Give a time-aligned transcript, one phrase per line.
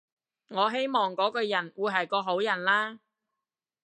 [0.47, 2.99] 我希望嗰個人會係個好人啦